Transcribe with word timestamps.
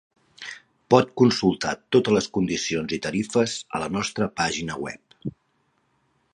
Pot 0.93 1.11
consultar 1.21 1.73
totes 1.97 2.15
les 2.17 2.29
condicions 2.39 2.97
i 2.99 3.01
tarifes 3.05 3.53
a 3.81 3.85
la 3.87 3.93
nostra 3.99 4.29
pàgina 4.41 4.79
web. 4.89 5.33